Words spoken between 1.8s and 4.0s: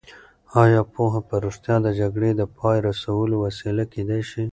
د جګړې د پای ته رسولو وسیله